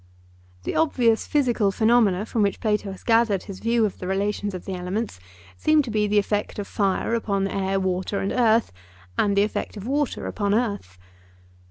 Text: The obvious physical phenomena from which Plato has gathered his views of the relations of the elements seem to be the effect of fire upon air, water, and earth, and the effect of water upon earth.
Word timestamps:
The 0.63 0.75
obvious 0.75 1.27
physical 1.27 1.69
phenomena 1.71 2.25
from 2.25 2.41
which 2.41 2.59
Plato 2.59 2.91
has 2.91 3.03
gathered 3.03 3.43
his 3.43 3.59
views 3.59 3.85
of 3.85 3.99
the 3.99 4.07
relations 4.07 4.55
of 4.55 4.65
the 4.65 4.73
elements 4.73 5.19
seem 5.57 5.83
to 5.83 5.91
be 5.91 6.07
the 6.07 6.17
effect 6.17 6.57
of 6.57 6.65
fire 6.67 7.13
upon 7.13 7.47
air, 7.47 7.79
water, 7.79 8.17
and 8.17 8.31
earth, 8.31 8.71
and 9.15 9.37
the 9.37 9.43
effect 9.43 9.77
of 9.77 9.85
water 9.85 10.25
upon 10.25 10.55
earth. 10.55 10.97